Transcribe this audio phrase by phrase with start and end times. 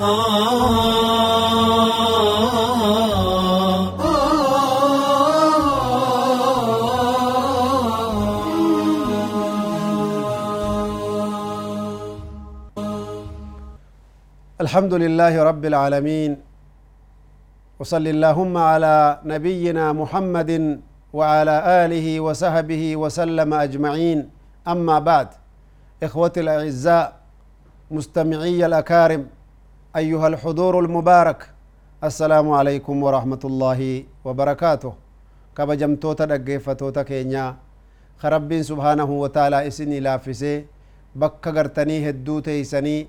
[0.00, 0.08] الحمد
[14.94, 16.40] لله رب العالمين
[17.80, 20.80] وصل اللهم على نبينا محمد
[21.12, 24.30] وعلى آله وصحبه وسلم أجمعين.
[24.68, 25.28] أما بعد
[26.02, 27.20] إخوتي الأعزاء
[27.90, 29.39] مستمعي الأكارم
[29.96, 31.50] أيها الحضور المبارك.
[32.04, 33.80] السلام عليكم ورحمة الله
[34.24, 34.92] وبركاته.
[35.56, 37.56] كما جمتوتا دقيفة توتا كينيا
[38.22, 40.64] خرب سبحانه وتعالى إسني لافسي.
[41.18, 43.08] بك قرتني هدو تيسني.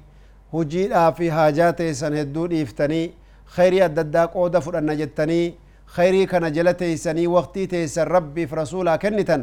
[0.54, 3.14] هجيدا في حاجات سن هدو ديفتني.
[3.46, 5.54] خيري الدداك أودا فرن نجتني
[5.86, 9.42] خيري كان جلتي سني وقتي تيسن ربي فرسولا كنتن.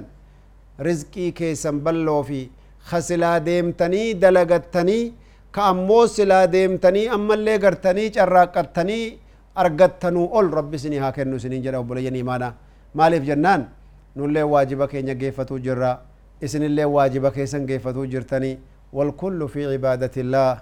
[0.80, 2.50] رزقي كيسن بلو في
[2.90, 5.27] خسلا ديمتني دلقتني.
[5.58, 9.04] Ka ammoo silaa deemtanii ammallee gartanii carraaqqattanii
[9.62, 12.52] argattanuu ol rabbi isinii haa kennu isiniin jedha obboleeyyan imaanaa
[13.00, 13.64] maaliif jennaan
[14.20, 15.90] nullee waajiba keenya geeffatuu jirra
[16.48, 18.56] isinillee waajiba keessan geeffatuu jirtanii
[18.96, 20.52] والكل في عبادة الله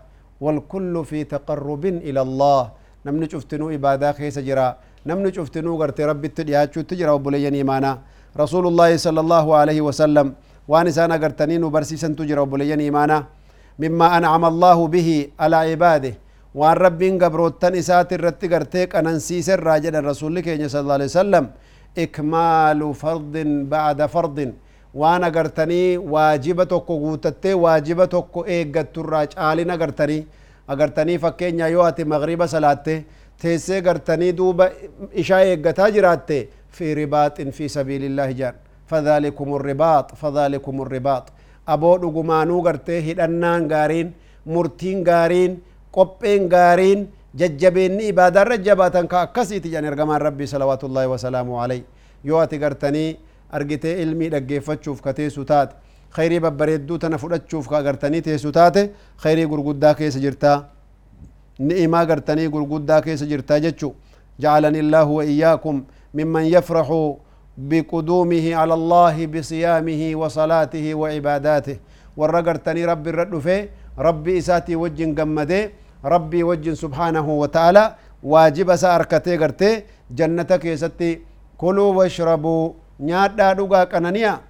[0.45, 2.63] والكل في تقرب إلى الله
[3.07, 4.69] نمن شفتنو إبادة خيس جرا
[5.07, 7.93] نمن شفتنو غرتي ربي تدياتشو تجرا وبليين إيمانا
[8.43, 10.27] رسول الله صلى الله عليه وسلم
[10.71, 13.19] وان سانا غرتنين وبرسيسا تجرا وبليين إيمانا
[13.79, 16.15] مما أنعم الله به على عباده.
[16.55, 21.45] وأن رب قبروتا نسات الرتي قرتيك أن انسيس الراجل الرسول لك صلى الله عليه وسلم.
[21.99, 23.35] إكمال فرض
[23.75, 24.39] بعد فرض
[24.95, 30.27] وأنا قرتني واجبتك قوتت واجبتك إيقت الراج آلنا قرتني.
[30.73, 32.97] أقرتني فكين يواتي مغرب سلاتي.
[33.41, 34.69] تيسي قرتني دوب
[35.21, 38.55] إشاء إيقتا جراتي في رباط في سبيل الله جان
[38.87, 41.25] فذلكم الرباط فذلكم الرباط.
[41.75, 44.13] Aboo dhugumaanuu gartee hidhannaan gaariin
[44.55, 45.57] murtiin gaariin
[45.97, 47.09] qopheen gaariin
[47.41, 51.83] jajjabeenni ibaadarra jabaatan ka akkasiiti jedhan ergamaan rabbii salawaatullaahi wasalaamu alay
[52.25, 53.17] yoo ati gartanii
[53.59, 55.75] argitee ilmii dhaggeeffachuuf ka teessu taate
[56.17, 58.91] khayrii babbareedduu tana fudhachuuf ka agartanii teessu taate
[59.23, 60.57] khayrii gurguddaa keessa jirtaa
[61.59, 63.95] ni'imaa gartanii gurguddaa keessa jirtaa jechu
[64.45, 65.75] جعلني الله وإياكم
[66.15, 66.89] ممن يفرح
[67.59, 71.77] بقدومه على الله بصيامه وصلاته وعباداته.
[72.17, 73.69] والرقرتني ربي الرد في
[73.99, 75.71] ربي إساتي وجه قمدة
[76.05, 77.95] ربي وجه سبحانه وتعالى.
[78.23, 81.21] واجب ساركتي قرتي جنتك يستي
[81.57, 82.73] كلوا واشربوا.
[83.01, 84.41] نياد دادوغا كنانيا.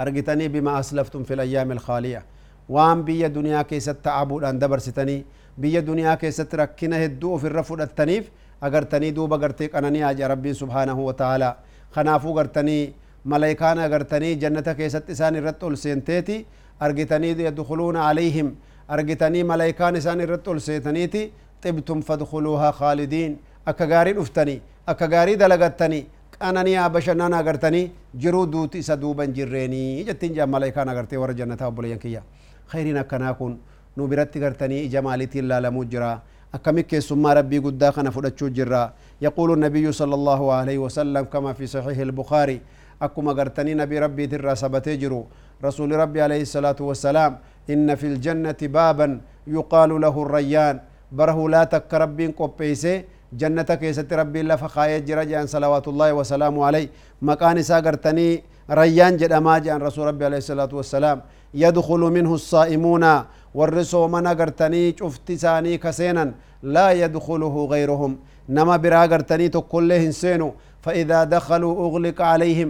[0.00, 2.22] أرقتني بما أسلفتم في الأيام الخالية.
[2.68, 5.24] وان بي دنيا كي ستعبوا لأن دبر ستني
[5.58, 8.30] بي دنيا كي ستركنه الدوء في الرفض التنيف.
[8.62, 11.56] أقرتني دوب أقرتي كنانيا ربي سبحانه وتعالى.
[11.94, 12.94] Kanaafuu gartanii
[13.24, 16.46] malaayikaan agartanii jannata keessatti isaan irratti ol seenteeti
[16.80, 18.50] argitanii yadkhuluuna alayhim
[18.88, 21.22] argitanii malaayikaan isaan irratti ol seetaniiti
[21.62, 26.06] xibtum fadkhuluuhaa khaalidiin akka gaarii dhuftanii akka gaarii dalagattanii
[26.38, 27.90] qananiyaa bashannana agartanii
[28.22, 32.22] jiruu duuti isa duuban jirreenii jettiin jaan malaayikaan agartee warra jannataa obboleeyyan kiyya
[32.72, 33.58] khayriin akkanaa kun
[33.96, 36.10] nu biratti gartanii ija maaliitiin laalamuu jira
[36.52, 41.68] akkami keessummaa rabbii guddaa kana fudhachuu jirra yaquulu nabiyyu sala allahu alayhi wasallam kama fi
[41.68, 42.60] saxiihi البخاري
[43.00, 45.26] akkuma gartanii nabii rabbiitirraa sabatee jiru
[45.62, 47.38] rasuuli rabbi alayhi الصلاة والسلام
[47.70, 50.80] إن في الجنة بابا يقال له الريان.
[51.12, 56.60] بره لا تك ربين قبيسه جنة كيست ربي لف خاية جرى جان صلوات الله وسلامه
[56.64, 56.88] عليه.
[57.22, 61.18] مكان ساقرتني ريان جد أما رسول ربي عليه الصلاة والسلام.
[61.54, 63.04] يدخل منه الصائمون
[63.54, 66.24] والرسو من قرتني شفت ساني كسينا
[66.74, 68.12] لا يدخله غيرهم
[68.56, 69.90] نما برا قرتني تقول
[70.22, 70.48] سينو
[70.84, 72.68] فإذا دخلوا أغلق عليهم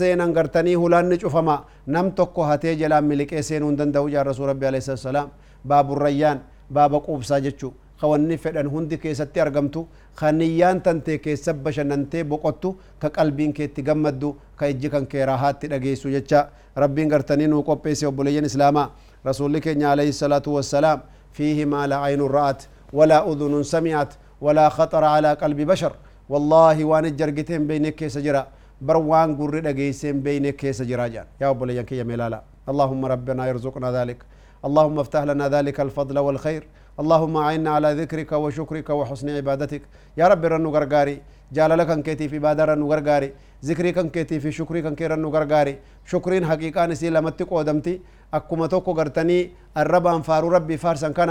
[0.00, 1.56] سينا قرتني هلان نشوفما
[1.94, 5.28] نم تكو هاتي جلال ملك سينو دندو جان رسول ربي عليه الصلاة والسلام
[5.70, 6.38] باب الريان
[6.76, 7.70] باب قوبسا جتشو
[8.00, 9.86] kawanni fedhan hundi keessatti argamtu
[10.18, 15.70] ka niyyaan tantee keessa bashannantee boqottu ka qalbiin keetti gammaddu ka ijji kan kee raahaatti
[15.72, 18.90] dhageessu jecha rabbiin gartanii nuu qopheesse obboleeyyan islaamaa
[19.26, 19.62] رسول
[19.92, 20.98] عليه الصلاة والسلام
[21.32, 22.62] فيه ما لا عين رأت
[22.92, 25.92] ولا أذن سمعت ولا خطر على قلب بشر.
[26.28, 28.46] والله وان الجرقتين بينك سجرا
[28.80, 34.18] بروان قرد قيسين بينك سجرا يا أبو ليانك يا ميلالا اللهم ربنا يرزقنا ذلك.
[34.64, 36.62] اللهم افتح لنا ذلك الفضل والخير.
[37.02, 39.82] اللهم أعنا على ذكرك وشكرك وحسن عبادتك.
[40.18, 41.16] يا رب رنو غرغاري.
[41.52, 43.32] جالالك كيتي في بادر رنو غرغاري.
[43.64, 45.78] ذكري كان كيتي في شكري كان كي رنو غرغاري.
[46.06, 48.00] شكرين حقيقة نسي لمتك ودمتي
[48.34, 49.50] أكما توكو غرتني.
[49.76, 51.30] الرب أنفارو ربي فارسا كان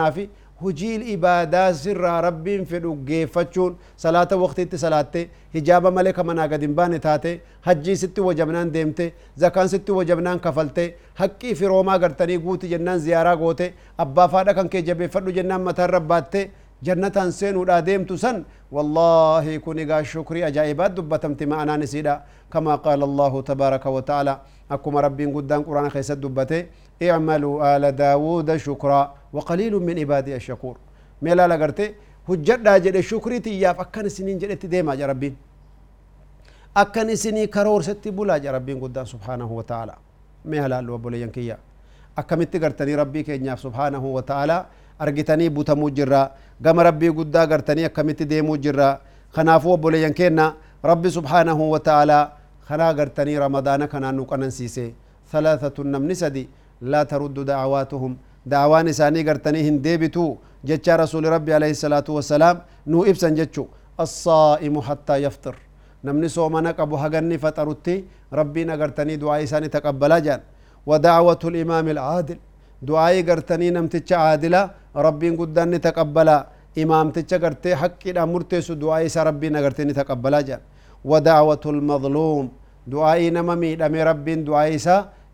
[0.64, 6.62] في hujii ibaadaa sirraa rabbiin fedhu geeffachuun salaata waqtiitti salaatte hijaaba malee ka manaa gad
[6.62, 7.32] hin baane taate
[7.68, 9.14] hajjii sitti wajabnaan deemte
[9.44, 10.86] zakaan sitti wajabnaan kafalte
[11.22, 13.74] haqqii firoomaa gartanii guuti jennaan ziyaaraa goote
[14.06, 16.00] abbaa faadha kan kee jabeeffadhu jennaan mataarra
[17.32, 23.90] seenuudhaa deemtu san wallaahi kun egaa shukrii ajaa'ibaat dubbatamti ma'anaan isiidha kamaa qaala allahu tabaaraka
[23.90, 24.40] wa ta'ala
[24.70, 26.70] akkuma rabbiin guddaan quraana keessatti dubbate
[27.00, 30.76] i'maluu aala daawuuda shukraa وقليل من عبادي الشكور
[31.22, 31.86] ميلا لغرتي
[32.30, 35.34] هجدا جدي شكري تياف أكن سنين جدي ديما يا ربي
[36.78, 39.96] أكن سني كرور ستي بولا يا ربي قدام سبحانه وتعالى
[40.46, 41.58] ميلا لو بولا ينكيا
[42.18, 44.04] أكمت غرتني ربي كينياف سبحانه
[45.00, 46.22] وتعالى أرجتني بوتمو جرا
[46.66, 48.90] قام ربي قدا غرتني أكمت ديمو جرا
[49.36, 50.46] خنافو بولا ينكينا
[50.86, 52.20] ربي سبحانه وتعالى
[52.68, 54.94] خنا غرتني رمضان كنا نقنن سيسي
[55.32, 56.46] ثلاثة نمنسدي
[56.92, 58.14] لا ترد دعواتهم
[58.46, 60.38] daawaan isaanii gartanii hin deebitu
[60.68, 63.64] jecha rasuuli rabbi alayhi salaatu wasalaam nuu ibsan jechu
[63.98, 65.56] assaa'imu hattaa yaftir
[66.04, 68.04] namni soomana qabu haganni faxarutti
[68.40, 70.44] rabbiin agartanii du'aa isaanii taqabbalaa jedhan
[70.86, 72.38] ودعوة الإمام العادل
[72.82, 74.62] دعاء قرتني نمتش عادلة
[74.96, 76.38] ربي قداني تقبلا
[76.78, 80.60] إمام تش قرتي حقي مرتس دعاء ربي نقرتني تقبلا جان
[81.06, 82.46] ودعوة المظلوم
[82.88, 84.72] دعاء نممي دمي ربي دعاء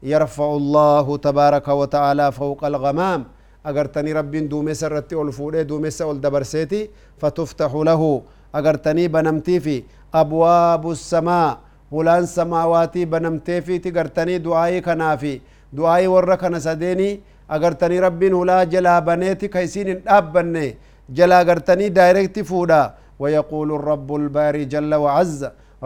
[0.04, 3.22] يرفع الله تبارك وتعالى فوق الغمام
[3.66, 8.02] أجرتني رب دومس الرتي والفودة دومس والدبرسيتي فتفتح له
[8.56, 9.84] أجرتني بنمتي في
[10.14, 11.58] أبواب السماء
[11.92, 15.42] ولان سماواتي بنمتي في تجرتني دعائي كنافي
[15.74, 17.20] دعائي وركنا سديني
[17.56, 20.68] أجرتني رب ولا جلا بنيتي كيسين أبني
[21.18, 22.84] جلا أجرتني دايركتي فودا
[23.22, 25.42] ويقول الرب الباري جل وعز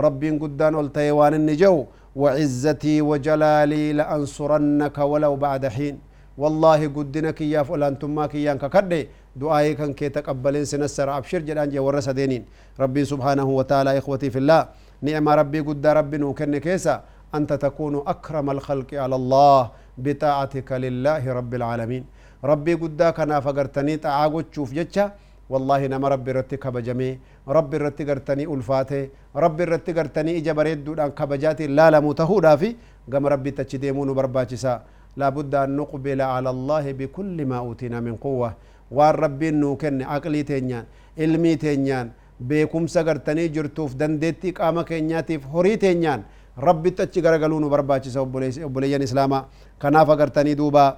[0.05, 1.77] رب قدان والتيوان النجو
[2.21, 5.95] وعزتي وجلالي لأنصرنك ولو بعد حين
[6.41, 9.01] والله قدنك يا فلان تما كيان ككدي
[9.41, 12.43] دعائي كان كي تقبلين سنسر أبشر جلان جي ورس دينين
[12.83, 14.61] ربي سبحانه وتعالى إخوتي في الله
[15.01, 16.95] نعم ربي قد ربي نوكن كيسا
[17.37, 19.59] أنت تكون أكرم الخلق على الله
[19.97, 22.03] بطاعتك لله رب العالمين.
[22.43, 25.05] ربي قد كان فقرتني تعاقو تشوف جتشا.
[25.49, 27.11] والله نما ربي رتي كبجمي.
[27.47, 31.67] ربي رتي قرتني ألفاته ربي رتي قرتني إجا بريد دودان كبجاتي.
[31.67, 32.75] لا لا متهودا في.
[33.11, 34.73] قام ربي تشديمون برباچسا
[35.17, 38.53] لابد أن نقبل على الله بكل ما أوتينا من قوة.
[38.91, 40.85] وان نوكن عقلي تنيان
[41.19, 42.09] علمي تنيان
[42.49, 46.23] beekumsa gartanii jirtuuf dandeettii qaama keenyaatiif horii teenyaan
[46.57, 49.45] rabbitti achi garagaluun nu barbaachisa obboleeyyan islaamaa
[49.79, 50.97] kanaaf agartanii duuba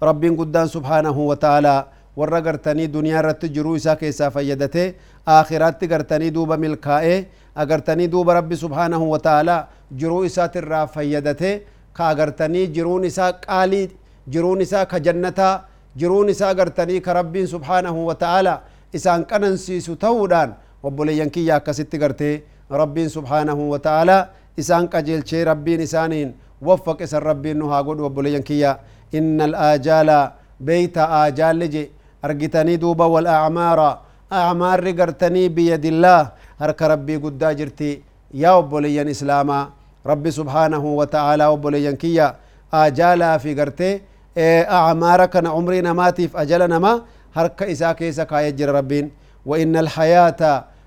[0.00, 1.86] rabbiin guddaan subhaanahu wa ta'aalaa
[2.16, 4.94] warra gartanii duniyaa irratti jiruu isaa keessaa fayyadatee
[5.34, 7.18] aakhiraatti gartanii duuba milkaa'ee
[7.64, 9.66] agartanii duuba rabbi subhaanahu wa ta'aalaa
[10.02, 11.54] jiruu isaatirraa fayyadatee
[11.92, 13.88] ka agartanii jiruun isaa qaalii
[14.28, 15.54] jiruun isaa ka jannataa
[15.96, 18.60] jiruun isaa gartanii ka rabbiin subhaanahu wa ta'aalaa
[19.00, 22.34] isaan qanansiisu ta'uudhaan obboleeyyan kiyya akkasitti gartee
[24.56, 26.34] isaan qajeelchee rabbiin isaaniin
[26.66, 28.78] waffaqe san rabbiin nu haa godhu obboleeyyan kiyya
[29.12, 30.32] inna alaajaala
[30.64, 31.90] beeyta aajaalle je
[32.22, 33.90] argitanii duuba wal acmaara
[34.30, 37.90] acmaarri gartanii biyadillaah harka rabbii guddaa jirti
[38.42, 39.64] yaa obboleeyyan islaamaa
[40.04, 42.34] rabbi subhaanahu wa ta'aalaa obboleeyyan kiyya
[42.72, 43.94] aajaalaa fi gartee
[44.68, 49.10] acmaara kana umrii namaatiif ajala namaa harka isaa keessa kaayee jira rabbiin
[49.46, 50.42] وإن الحياة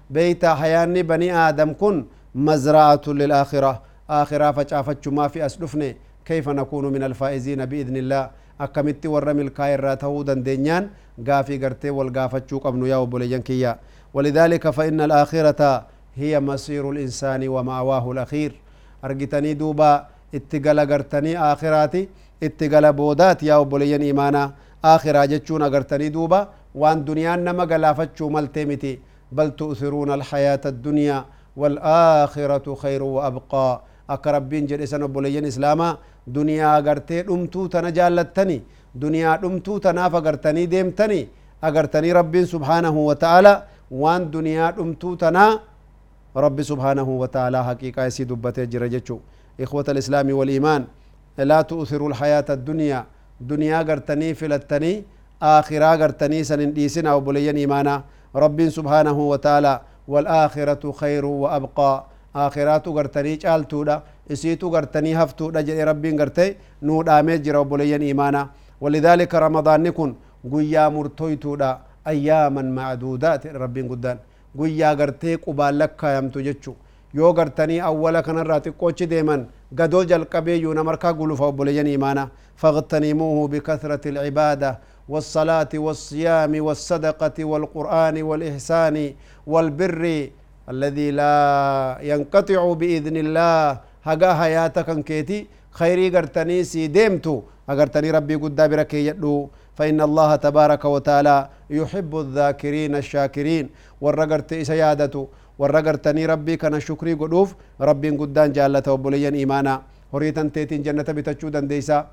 [0.10, 2.06] بيت حياني بني آدم كن
[2.36, 3.82] مزرعة للآخرة.
[4.10, 8.30] آخرة فجافت ما في أسلفني كيف نكون من الفائزين بإذن الله؟
[8.62, 10.90] أكمت ورم الكاير راته دندنيان
[11.28, 13.80] غافي غرتي والغافتشو قبنو يا وبليان كيا.
[14.14, 15.86] ولذلك فإن الآخرة
[16.16, 18.52] هي مصير الإنسان ومأواه الأخير.
[19.06, 22.10] أرجتني دوبا اتقل غرتني آخراتي
[22.44, 24.54] اتقل بودات يا وبليان إيمانا.
[24.86, 29.00] آخرة جتشون أغرتني دوبا وان دنيا نما غلافتشو ملتمتي.
[29.32, 31.26] بل تؤثرون الحياة الدنيا
[31.58, 33.82] والآخرة خير وأبقى.
[34.10, 38.62] أكربين جل إسان بوليين إسلاما دنيا أغرتي دمتو تنجالتني
[38.96, 41.28] دنيا دمتو تناف أغرتني ديمتني.
[41.64, 45.60] أغرتني ربين سبحانه وتعالى وان دنيا دمتو تنا
[46.38, 47.60] رب سبحانه وتعالى.
[47.64, 49.18] حقيقة يسي دبته جرجتشو
[49.62, 50.86] إخوة الإسلام والإيمان
[51.38, 53.06] لا تؤثروا الحياة الدنيا.
[53.42, 55.04] دنيا غرتني فلتني
[55.42, 58.04] آخرة غرتني سنن ديسنا وبليين إيمانا.
[58.36, 59.74] رب سبحانه وتعالى
[60.08, 61.94] والآخرة خير وأبقى.
[62.36, 63.96] آخرات غرتني چالتودا
[64.32, 68.42] إسيتو غرتني هفتودا جي رب غرتي نود آمي جرى وبليين إيمانا.
[68.82, 70.16] ولذلك رمضان نكون
[70.52, 71.72] قويا مرتويتودا
[72.08, 74.18] أياما معدودات رب قدان
[74.58, 76.74] قويا غرتي قبال لك يمتو جتشو.
[77.16, 82.28] yoo gartanii awwala kanarraa xiqqoochi deeman gadoo jalqabee yuu namarkaa gulufa obboleeyyan imaana
[82.62, 88.96] fagtanimuuhu bikathrati alcibaada والصلاة والصيام والصدقة والقرآن والإحسان
[89.48, 90.04] والبر
[90.70, 91.36] الذي لا
[92.02, 93.80] ينقطع بإذن الله.
[94.04, 99.50] هقا حياتك كيتي خيري قرتني سي ديمتو أقرتني ربي قد برك يدو.
[99.78, 101.38] فإن الله تبارك وتعالى
[101.70, 103.66] يحب الذاكرين الشاكرين.
[104.02, 105.28] والرقرت سيادته
[105.60, 107.56] والرقرتني ربي كان شكري قدوف.
[107.82, 109.82] ربي قدان جالته وبليا إيمانا.
[110.14, 112.08] هريتن تيتين جنة بتشو دنديسا.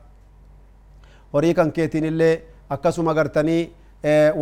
[1.35, 3.59] هريكن كيتين اللي أكسو مقرتني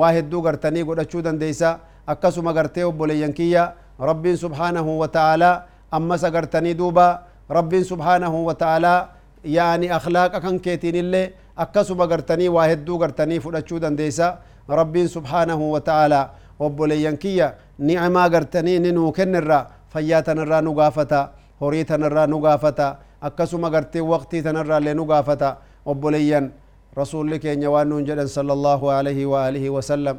[0.01, 1.71] واحد دو قرتني قدشو دنديسا
[2.13, 3.65] أكسو مقرتي وبليا كيا
[4.09, 5.51] ربي سبحانه وتعالى
[5.97, 7.09] أما سقرتني دوبا
[7.51, 8.95] ربي سبحانه وتعالى
[9.45, 11.25] يعني أخلاق كان كيتين اللي
[11.61, 14.27] akkasuma gartanii waa hedduu gartanii fudhachuu dandeeysa
[14.69, 16.31] rabbiin subhaanahu wa ta'aalaa
[16.67, 21.21] obboleeyyan kiyya ni'amaa gartanii ni nuu kennirraa fayyaa tanarraa nu gaafata
[21.61, 22.87] horii tanarraa nu gaafata
[23.29, 25.57] akkasuma gartee waqtii tanarraa illee nu gaafata
[25.87, 26.51] obboleeyyan
[27.41, 30.19] keenya waan nuun jedhan sala allahu alayhi wa alihi wasallam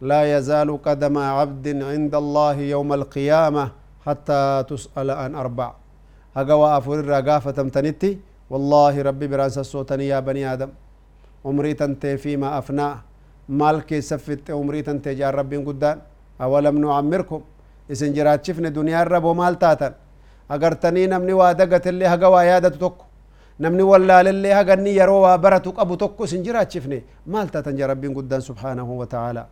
[0.00, 3.64] لا يزال قدم عبد عند الله يوم القيامة
[4.06, 5.68] حتى تسأل عن أربع.
[6.36, 8.18] هقوا أفور الرقافة تمتنتي
[8.50, 10.70] والله ربي بران سسوتني يا بني آدم.
[11.44, 12.88] عمري تنتي فيما أفنى.
[13.60, 16.00] مال كي سفت عمري تنتي جار ربي قدان.
[16.40, 17.40] أولم نعمركم؟
[17.92, 19.92] إسن جرات شفن دنيا الرب ومال تاتن
[20.48, 23.04] أغرتني نمني وأدقت اللي هقا ويادة تكو.
[23.62, 26.98] نمني ولا للي هقني يروا برتك أبو تكو إسن جرات شفني
[27.32, 29.42] مال تاتن جار ربي قدان سبحانه وتعالى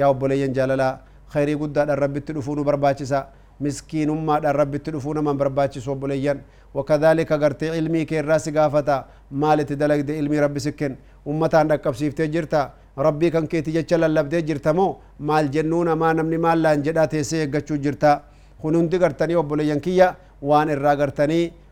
[0.00, 0.88] يا أبو لين جاللا
[1.32, 3.20] خيري قدان الرب تلفون برباچسا
[3.64, 6.38] miskiinummaadhaan rabbitti dhufuu naman barbaachisu obboleeyyan
[6.76, 8.96] wakadhalika gartee ilmii kee irraa si gaafata
[9.42, 10.92] maalitti dalagde ilmii rabbi sikken
[11.32, 12.60] ummataan dhaqqabsiiftee jirta
[13.06, 14.90] rabbii kan keeti jecha lallabdee jirta moo
[15.30, 18.12] maal jennuu namaa namni maal laan jedhaa teessee eeggachuu jirta
[18.62, 20.08] kun hundi gartanii obboleeyyan kiyya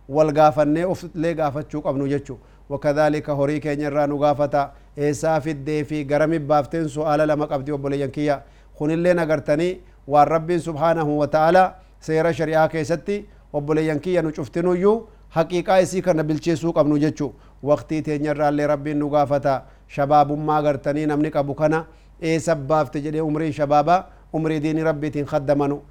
[0.09, 5.85] gartanii wal gaafannee ofillee gaafachuu qabnu jechu wakadhalika horii keenya irraa nu gaafata eessaa fiddee
[5.85, 8.43] fi garami baafteen su'aala lama qabdi obboleeyyan kiyya
[8.79, 15.79] kunillee nagartanii waan rabbiin subhaanahu wa ta'ala seera shari'aa keessatti obboleeyyan kiyya nu cuftinuyyuu haqiiqaa
[15.81, 17.33] isii kana bilcheessuu qabnu jechuu
[17.63, 21.85] waqtii teenyarraallee rabbiin nu gaafata shabaabummaa gartanii namni qabu kana
[22.23, 25.83] eessa baafte jedhee umrii shabaabaa umrii diini rabbiitiin kaddamanu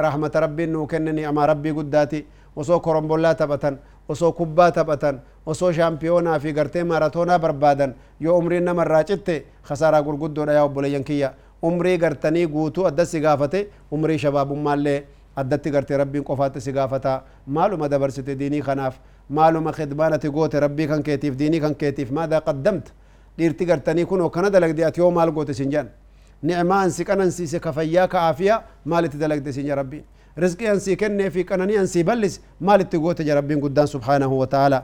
[0.00, 3.76] rahmata rabbiin nuu kenne ni'amaa rabbii guddaati وسو كرومبولا تبتن
[4.08, 7.92] وسو كوبا تبتن وسو شامبيونا في غرتي ماراثونا بربادن.
[8.20, 11.34] يو عمرنا مراچت خسارة غورغودو دا يو بولينكيا
[11.64, 15.04] عمري غرتني غوتو ادسي غافته عمري شباب مالي
[15.38, 18.94] أدتي غرتي ربي قفات سي غافتا مالو مدبرست ديني خناف
[19.30, 22.12] مالو مخدبانه غوت ربي كان كيتيف ديني كان كيتيف.
[22.12, 22.92] ماذا قدمت؟
[23.38, 25.88] ديرتي غرتني كونو كن دلك ديات يو مال غوت سنجان.
[26.42, 30.04] نعمان سي كنن سي كفيا كافيا مالتي دلك دي ربي.
[30.36, 34.82] Ansii kennee fi qananii ansii ballis maalitti goote ja rabbiin guddaan subhaanahu wa ta'ala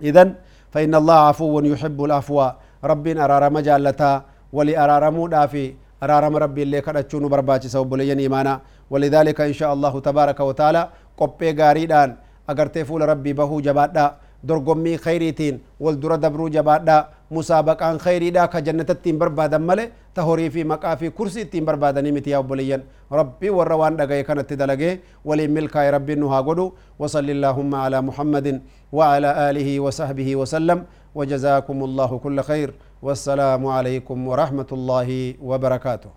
[0.00, 0.34] idan
[0.76, 2.38] فإن الله عفو يحب العفو.
[2.84, 4.22] ربنا أرارم جالتا
[4.52, 8.60] ولأرارمودا في أرارم ربي اللي كدتشون برباچي سو بلين إيمانا
[8.92, 10.82] ولذلك إن شاء الله تبارك وتعالى
[11.16, 12.10] قبي غاريدان
[12.50, 14.06] أغرتي فول ربي بهو جبادا
[14.48, 16.96] dorgommii khayriitiin wal dura dabruu jabaadha
[17.36, 19.84] musaabaqaan khayriidha ka jannatatti hin barbaadan male
[20.14, 22.82] ta horii fi maqaa fi kursi ittiin barbaadanii miti yaa obboleeyyan
[23.20, 24.92] rabbii warra waan dhagaye kanatti dalagee
[25.24, 26.66] waliin milkaa'e rabbiin nu haa godhu
[27.02, 28.46] وصل اللهم على محمد
[28.92, 30.78] وعلى آله وصحبه وسلم
[31.18, 32.68] وجزاكم الله كل خير
[33.06, 35.08] والسلام عليكم ورحمة الله
[35.48, 36.10] وبركاته